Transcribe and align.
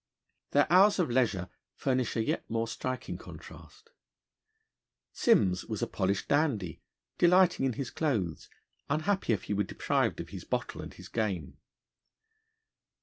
Their 0.49 0.65
hours 0.73 0.97
of 0.97 1.11
leisure 1.11 1.47
furnish 1.75 2.15
a 2.15 2.23
yet 2.25 2.49
more 2.49 2.67
striking 2.67 3.19
contrast. 3.19 3.91
Simms 5.13 5.65
was 5.65 5.83
a 5.83 5.87
polished 5.87 6.27
dandy 6.27 6.81
delighting 7.19 7.67
in 7.67 7.73
his 7.73 7.91
clothes, 7.91 8.49
unhappy 8.89 9.31
if 9.31 9.43
he 9.43 9.53
were 9.53 9.61
deprived 9.63 10.19
of 10.19 10.29
his 10.29 10.43
bottle 10.43 10.81
and 10.81 10.91
his 10.95 11.07
game. 11.07 11.59